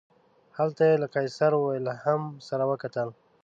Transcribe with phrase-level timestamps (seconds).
[0.57, 3.09] هلته یې له قیصر ویلهلم سره وکتل.